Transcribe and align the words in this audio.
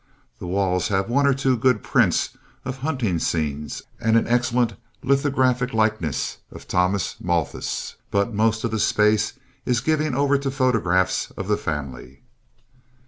The 0.39 0.47
walls 0.47 0.87
have 0.87 1.11
one 1.11 1.27
or 1.27 1.33
two 1.35 1.55
good 1.55 1.83
prints 1.83 2.29
of 2.65 2.77
hunting 2.77 3.19
scenes 3.19 3.83
and 3.99 4.17
an 4.17 4.25
excellent 4.25 4.73
lithographic 5.03 5.73
likeness 5.75 6.37
of 6.51 6.67
Thomas 6.67 7.17
Malthus, 7.21 7.97
but 8.09 8.33
most 8.33 8.63
of 8.63 8.71
the 8.71 8.79
space 8.79 9.33
is 9.63 9.79
given 9.79 10.15
over 10.15 10.39
to 10.39 10.49
photographs 10.49 11.29
of 11.37 11.47
the 11.47 11.55
family. 11.55 12.23